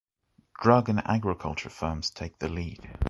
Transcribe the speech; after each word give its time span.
Drug 0.59 0.89
and 0.89 1.05
agriculture 1.05 1.69
firms 1.69 2.09
take 2.09 2.39
the 2.39 2.49
lead. 2.49 2.97